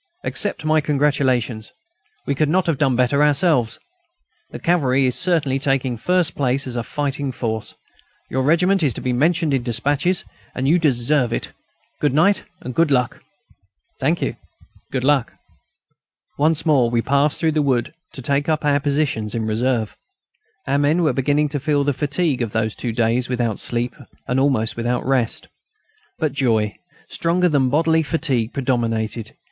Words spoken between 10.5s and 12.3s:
and you deserve it. Good